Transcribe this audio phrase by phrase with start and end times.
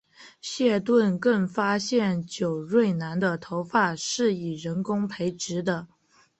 [0.41, 5.87] 谢顿更发现久瑞南的头发是以人工培植的。